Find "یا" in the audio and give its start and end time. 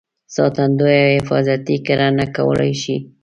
1.07-1.11